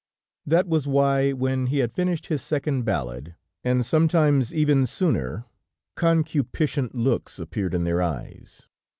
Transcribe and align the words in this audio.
That 0.47 0.67
was 0.67 0.87
why, 0.87 1.29
when 1.31 1.67
he 1.67 1.77
had 1.77 1.91
finished 1.91 2.25
his 2.25 2.41
second 2.41 2.85
ballad, 2.85 3.35
and 3.63 3.85
sometimes 3.85 4.51
even 4.51 4.87
sooner, 4.87 5.45
concupiscent 5.93 6.95
looks 6.95 7.37
appeared 7.37 7.75
in 7.75 7.83
their 7.83 8.01
eyes. 8.01 8.67